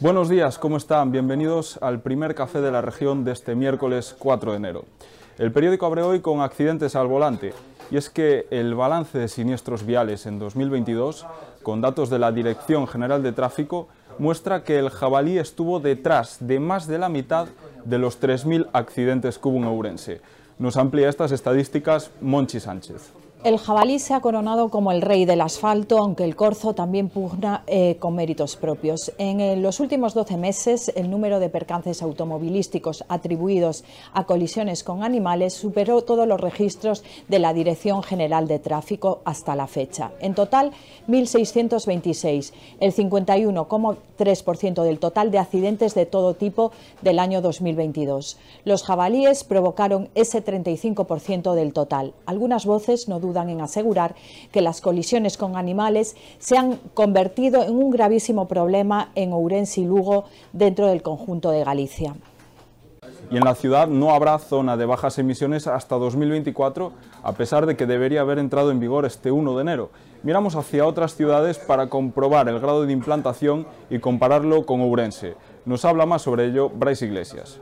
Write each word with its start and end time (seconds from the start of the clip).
Buenos 0.00 0.28
días, 0.28 0.58
¿cómo 0.58 0.78
están? 0.78 1.12
Bienvenidos 1.12 1.78
al 1.80 2.00
primer 2.00 2.34
café 2.34 2.60
de 2.60 2.72
la 2.72 2.80
región 2.80 3.24
de 3.24 3.30
este 3.30 3.54
miércoles 3.54 4.16
4 4.18 4.50
de 4.50 4.56
enero. 4.56 4.84
El 5.38 5.52
periódico 5.52 5.86
abre 5.86 6.02
hoy 6.02 6.18
con 6.18 6.40
accidentes 6.40 6.96
al 6.96 7.06
volante 7.06 7.54
y 7.92 7.96
es 7.96 8.10
que 8.10 8.48
el 8.50 8.74
balance 8.74 9.16
de 9.16 9.28
siniestros 9.28 9.86
viales 9.86 10.26
en 10.26 10.40
2022, 10.40 11.24
con 11.62 11.80
datos 11.80 12.10
de 12.10 12.18
la 12.18 12.32
Dirección 12.32 12.88
General 12.88 13.22
de 13.22 13.30
Tráfico, 13.30 13.86
muestra 14.18 14.64
que 14.64 14.80
el 14.80 14.90
jabalí 14.90 15.38
estuvo 15.38 15.78
detrás 15.78 16.38
de 16.40 16.58
más 16.58 16.88
de 16.88 16.98
la 16.98 17.08
mitad 17.08 17.46
de 17.84 17.98
los 17.98 18.20
3.000 18.20 18.70
accidentes 18.72 19.38
que 19.38 19.48
hubo 19.48 19.58
en 19.58 19.64
Ourense. 19.66 20.20
Nos 20.58 20.76
amplía 20.76 21.08
estas 21.08 21.30
estadísticas 21.30 22.10
Monchi 22.20 22.58
Sánchez. 22.58 23.21
El 23.44 23.58
jabalí 23.58 23.98
se 23.98 24.14
ha 24.14 24.20
coronado 24.20 24.68
como 24.68 24.92
el 24.92 25.02
rey 25.02 25.24
del 25.24 25.40
asfalto, 25.40 25.98
aunque 25.98 26.22
el 26.22 26.36
corzo 26.36 26.74
también 26.74 27.08
pugna 27.08 27.64
eh, 27.66 27.96
con 27.98 28.14
méritos 28.14 28.54
propios. 28.54 29.12
En 29.18 29.40
eh, 29.40 29.56
los 29.56 29.80
últimos 29.80 30.14
12 30.14 30.36
meses, 30.36 30.92
el 30.94 31.10
número 31.10 31.40
de 31.40 31.48
percances 31.48 32.02
automovilísticos 32.02 33.04
atribuidos 33.08 33.82
a 34.12 34.26
colisiones 34.26 34.84
con 34.84 35.02
animales 35.02 35.54
superó 35.54 36.02
todos 36.02 36.28
los 36.28 36.40
registros 36.40 37.02
de 37.26 37.40
la 37.40 37.52
Dirección 37.52 38.04
General 38.04 38.46
de 38.46 38.60
Tráfico 38.60 39.22
hasta 39.24 39.56
la 39.56 39.66
fecha. 39.66 40.12
En 40.20 40.36
total, 40.36 40.70
1.626, 41.08 42.52
el 42.78 42.94
51,3% 42.94 44.84
del 44.84 45.00
total 45.00 45.32
de 45.32 45.38
accidentes 45.40 45.96
de 45.96 46.06
todo 46.06 46.34
tipo 46.34 46.70
del 47.00 47.18
año 47.18 47.42
2022. 47.42 48.38
Los 48.64 48.84
jabalíes 48.84 49.42
provocaron 49.42 50.10
ese 50.14 50.44
35% 50.44 51.54
del 51.54 51.72
total. 51.72 52.14
Algunas 52.24 52.66
voces 52.66 53.08
no 53.08 53.18
dudan 53.18 53.31
en 53.40 53.60
asegurar 53.60 54.14
que 54.52 54.60
las 54.60 54.80
colisiones 54.80 55.36
con 55.36 55.56
animales 55.56 56.16
se 56.38 56.58
han 56.58 56.76
convertido 56.94 57.64
en 57.64 57.74
un 57.74 57.90
gravísimo 57.90 58.46
problema 58.46 59.10
en 59.14 59.32
Ourense 59.32 59.80
y 59.80 59.84
Lugo 59.84 60.24
dentro 60.52 60.86
del 60.86 61.02
conjunto 61.02 61.50
de 61.50 61.64
Galicia. 61.64 62.14
Y 63.30 63.38
en 63.38 63.44
la 63.44 63.54
ciudad 63.54 63.88
no 63.88 64.10
habrá 64.10 64.38
zona 64.38 64.76
de 64.76 64.84
bajas 64.84 65.18
emisiones 65.18 65.66
hasta 65.66 65.96
2024, 65.96 66.92
a 67.22 67.32
pesar 67.32 67.64
de 67.64 67.76
que 67.76 67.86
debería 67.86 68.20
haber 68.20 68.38
entrado 68.38 68.70
en 68.70 68.78
vigor 68.78 69.06
este 69.06 69.30
1 69.30 69.56
de 69.56 69.62
enero. 69.62 69.90
Miramos 70.22 70.54
hacia 70.54 70.86
otras 70.86 71.16
ciudades 71.16 71.58
para 71.58 71.88
comprobar 71.88 72.48
el 72.48 72.60
grado 72.60 72.84
de 72.84 72.92
implantación 72.92 73.66
y 73.88 74.00
compararlo 74.00 74.66
con 74.66 74.82
Ourense. 74.82 75.34
Nos 75.64 75.86
habla 75.86 76.04
más 76.04 76.22
sobre 76.22 76.46
ello 76.46 76.68
Bryce 76.68 77.06
Iglesias. 77.06 77.58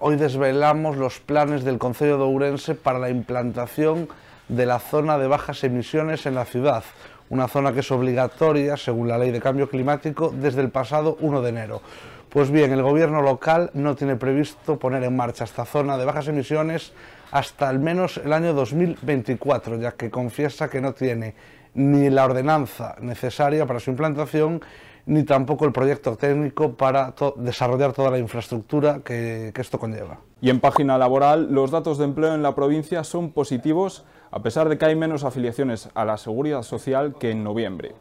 Hoy 0.00 0.16
desvelamos 0.16 0.96
los 0.96 1.20
planes 1.20 1.64
del 1.64 1.78
Concello 1.78 2.18
de 2.18 2.24
Ourense 2.24 2.74
para 2.74 2.98
la 2.98 3.10
implantación 3.10 4.08
de 4.48 4.66
la 4.66 4.78
zona 4.78 5.18
de 5.18 5.26
bajas 5.26 5.62
emisiones 5.64 6.26
en 6.26 6.34
la 6.34 6.44
ciudad, 6.44 6.84
una 7.30 7.48
zona 7.48 7.72
que 7.72 7.80
es 7.80 7.90
obligatoria 7.90 8.76
según 8.76 9.08
la 9.08 9.18
ley 9.18 9.30
de 9.30 9.40
cambio 9.40 9.68
climático 9.68 10.32
desde 10.34 10.62
el 10.62 10.70
pasado 10.70 11.16
1 11.20 11.42
de 11.42 11.48
enero. 11.50 11.82
Pues 12.30 12.50
bien, 12.50 12.72
el 12.72 12.82
gobierno 12.82 13.22
local 13.22 13.70
no 13.74 13.96
tiene 13.96 14.16
previsto 14.16 14.78
poner 14.78 15.02
en 15.04 15.16
marcha 15.16 15.44
esta 15.44 15.64
zona 15.64 15.96
de 15.96 16.04
bajas 16.04 16.28
emisiones 16.28 16.92
hasta 17.30 17.68
al 17.68 17.78
menos 17.78 18.18
el 18.18 18.32
año 18.32 18.52
2024, 18.54 19.76
ya 19.76 19.92
que 19.92 20.10
confiesa 20.10 20.68
que 20.68 20.80
no 20.80 20.92
tiene 20.92 21.34
ni 21.74 22.10
la 22.10 22.24
ordenanza 22.24 22.96
necesaria 23.00 23.66
para 23.66 23.80
su 23.80 23.90
implantación 23.90 24.60
ni 25.08 25.24
tampoco 25.24 25.64
el 25.64 25.72
proyecto 25.72 26.16
técnico 26.16 26.74
para 26.74 27.14
desarrollar 27.36 27.94
toda 27.94 28.10
la 28.10 28.18
infraestructura 28.18 29.00
que, 29.02 29.52
que 29.54 29.60
esto 29.60 29.78
conlleva. 29.78 30.18
Y 30.40 30.50
en 30.50 30.60
página 30.60 30.98
laboral, 30.98 31.48
los 31.50 31.70
datos 31.70 31.98
de 31.98 32.04
empleo 32.04 32.34
en 32.34 32.42
la 32.42 32.54
provincia 32.54 33.02
son 33.02 33.32
positivos 33.32 34.04
a 34.30 34.42
pesar 34.42 34.68
de 34.68 34.76
que 34.76 34.84
hay 34.84 34.94
menos 34.94 35.24
afiliaciones 35.24 35.88
a 35.94 36.04
la 36.04 36.18
seguridad 36.18 36.62
social 36.62 37.14
que 37.18 37.30
en 37.30 37.42
noviembre. 37.42 37.94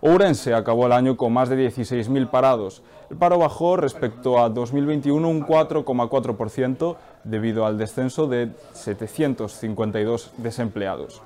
Ourense 0.00 0.54
acabó 0.54 0.86
el 0.86 0.92
año 0.92 1.16
con 1.16 1.32
más 1.32 1.48
de 1.48 1.68
16.000 1.68 2.30
parados. 2.30 2.82
El 3.10 3.16
paro 3.16 3.38
bajó 3.38 3.76
respecto 3.76 4.38
a 4.42 4.48
2021 4.48 5.28
un 5.28 5.44
4,4% 5.44 6.96
debido 7.24 7.66
al 7.66 7.76
descenso 7.76 8.26
de 8.26 8.50
752 8.72 10.32
desempleados. 10.38 11.20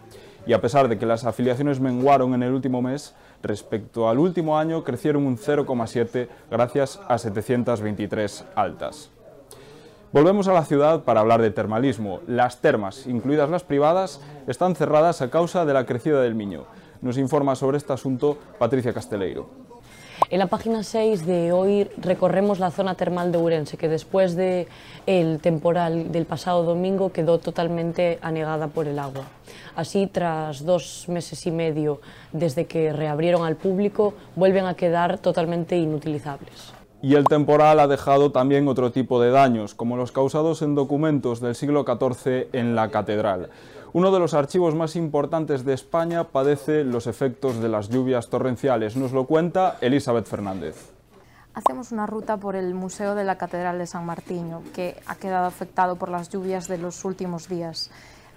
Y 0.46 0.54
a 0.54 0.60
pesar 0.60 0.88
de 0.88 0.98
que 0.98 1.06
las 1.06 1.25
afiliaciones 1.25 1.80
menguaron 1.80 2.34
en 2.34 2.42
el 2.42 2.52
último 2.52 2.82
mes, 2.82 3.14
respecto 3.42 4.08
al 4.08 4.19
último 4.19 4.58
año 4.58 4.84
crecieron 4.84 5.26
un 5.26 5.36
0,7 5.36 6.28
gracias 6.50 7.00
a 7.08 7.19
723 7.19 8.44
altas. 8.54 9.10
Volvemos 10.12 10.47
a 10.47 10.53
la 10.53 10.64
ciudad 10.64 11.04
para 11.04 11.20
hablar 11.20 11.41
de 11.41 11.50
termalismo. 11.50 12.20
Las 12.26 12.60
termas, 12.60 13.06
incluidas 13.06 13.48
las 13.48 13.64
privadas, 13.64 14.20
están 14.47 14.76
cerradas 14.76 15.22
a 15.22 15.31
causa 15.31 15.64
de 15.64 15.72
la 15.72 15.86
crecida 15.86 16.20
del 16.20 16.34
Miño. 16.34 16.64
Nos 17.00 17.16
informa 17.16 17.54
sobre 17.56 17.78
este 17.78 17.94
asunto 17.94 18.36
Patricia 18.58 18.92
Casteleiro. 18.92 19.61
En 20.32 20.38
la 20.38 20.47
página 20.47 20.82
6 20.82 21.26
de 21.26 21.53
hoy 21.53 21.91
recorremos 21.98 22.59
la 22.59 22.70
zona 22.70 22.94
termal 22.94 23.32
de 23.32 23.37
Urense, 23.37 23.76
que 23.76 23.87
después 23.87 24.34
del 24.34 24.66
el 25.04 25.41
temporal 25.43 26.10
del 26.10 26.25
pasado 26.25 26.62
domingo 26.62 27.12
quedó 27.12 27.37
totalmente 27.38 28.19
anegada 28.22 28.69
por 28.69 28.88
el 28.88 28.98
agua. 28.98 29.26
Así, 29.76 30.06
tras 30.06 30.65
dos 30.65 31.04
meses 31.06 31.47
y 31.47 31.50
medio 31.50 32.00
desde 32.32 32.65
que 32.65 32.94
reabrieron 32.94 33.44
al 33.44 33.56
público, 33.56 34.15
vuelven 34.34 34.65
a 34.65 34.72
quedar 34.72 35.19
totalmente 35.19 35.76
inutilizables. 35.76 36.72
Y 37.02 37.16
el 37.16 37.24
temporal 37.24 37.80
ha 37.80 37.88
dejado 37.88 38.30
también 38.30 38.68
otro 38.68 38.92
tipo 38.92 39.20
de 39.20 39.30
daños, 39.30 39.74
como 39.74 39.96
los 39.96 40.12
causados 40.12 40.62
en 40.62 40.76
documentos 40.76 41.40
del 41.40 41.56
siglo 41.56 41.84
XIV 41.84 42.46
en 42.52 42.76
la 42.76 42.92
catedral. 42.92 43.50
Uno 43.92 44.12
de 44.12 44.20
los 44.20 44.34
archivos 44.34 44.76
más 44.76 44.94
importantes 44.94 45.64
de 45.64 45.74
España 45.74 46.28
padece 46.28 46.84
los 46.84 47.08
efectos 47.08 47.60
de 47.60 47.68
las 47.68 47.88
lluvias 47.88 48.28
torrenciales. 48.28 48.96
Nos 48.96 49.10
lo 49.10 49.26
cuenta 49.26 49.78
Elizabeth 49.80 50.26
Fernández. 50.26 50.92
Hacemos 51.54 51.90
una 51.90 52.06
ruta 52.06 52.36
por 52.36 52.54
el 52.54 52.72
Museo 52.72 53.16
de 53.16 53.24
la 53.24 53.36
Catedral 53.36 53.78
de 53.78 53.86
San 53.88 54.06
Martín, 54.06 54.52
que 54.72 54.96
ha 55.06 55.16
quedado 55.16 55.46
afectado 55.46 55.96
por 55.96 56.08
las 56.08 56.30
lluvias 56.30 56.69
de 56.69 56.78
los 56.78 57.04
últimos 57.04 57.48
días. 57.48 57.90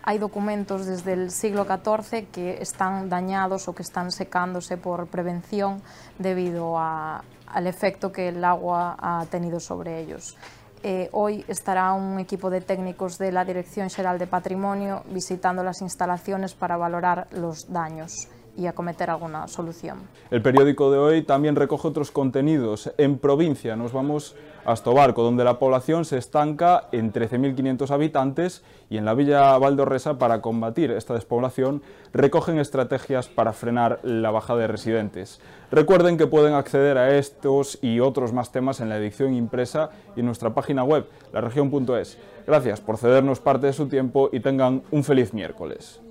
Hay 0.07 0.19
documentos 0.19 0.85
desde 0.85 1.13
el 1.13 1.31
siglo 1.31 1.65
XIV 1.65 2.27
que 2.27 2.61
están 2.61 3.09
dañados 3.09 3.67
o 3.67 3.73
que 3.73 3.81
están 3.81 4.11
secándose 4.11 4.77
por 4.77 5.07
prevención 5.07 5.81
debido 6.19 6.77
a, 6.77 7.23
al 7.47 7.65
efecto 7.65 8.11
que 8.11 8.27
el 8.27 8.45
agua 8.45 8.95
ha 8.99 9.25
tenido 9.31 9.59
sobre 9.59 9.99
ellos. 9.99 10.37
Eh, 10.83 11.09
hoy 11.11 11.43
estará 11.47 11.91
un 11.93 12.19
equipo 12.19 12.51
de 12.51 12.61
técnicos 12.61 13.17
de 13.17 13.31
la 13.31 13.43
Dirección 13.45 13.89
General 13.89 14.19
de 14.19 14.27
Patrimonio 14.27 15.01
visitando 15.09 15.63
las 15.63 15.81
instalaciones 15.81 16.53
para 16.53 16.77
valorar 16.77 17.27
los 17.31 17.73
daños 17.73 18.27
y 18.57 18.67
acometer 18.67 19.09
alguna 19.09 19.47
solución. 19.47 19.99
El 20.31 20.41
periódico 20.41 20.91
de 20.91 20.97
hoy 20.97 21.21
también 21.23 21.55
recoge 21.55 21.87
otros 21.87 22.11
contenidos. 22.11 22.91
En 22.97 23.17
provincia 23.17 23.75
nos 23.75 23.93
vamos 23.93 24.35
hasta 24.65 24.89
Obarco, 24.89 25.23
donde 25.23 25.43
la 25.43 25.59
población 25.59 26.05
se 26.05 26.17
estanca 26.17 26.87
en 26.91 27.13
13.500 27.13 27.91
habitantes 27.91 28.63
y 28.89 28.97
en 28.97 29.05
la 29.05 29.13
Villa 29.13 29.57
Valdorresa, 29.57 30.17
para 30.17 30.41
combatir 30.41 30.91
esta 30.91 31.13
despoblación, 31.13 31.83
recogen 32.13 32.59
estrategias 32.59 33.27
para 33.27 33.53
frenar 33.53 33.99
la 34.03 34.31
bajada 34.31 34.61
de 34.61 34.67
residentes. 34.67 35.39
Recuerden 35.71 36.17
que 36.17 36.27
pueden 36.27 36.53
acceder 36.53 36.97
a 36.97 37.15
estos 37.15 37.77
y 37.81 37.99
otros 37.99 38.33
más 38.33 38.51
temas 38.51 38.79
en 38.79 38.89
la 38.89 38.97
edición 38.97 39.33
impresa 39.33 39.91
y 40.15 40.21
en 40.21 40.25
nuestra 40.25 40.53
página 40.53 40.83
web, 40.83 41.07
laregion.es. 41.31 42.17
Gracias 42.47 42.81
por 42.81 42.97
cedernos 42.97 43.39
parte 43.39 43.67
de 43.67 43.73
su 43.73 43.87
tiempo 43.87 44.29
y 44.31 44.39
tengan 44.39 44.83
un 44.91 45.03
feliz 45.03 45.33
miércoles. 45.33 46.04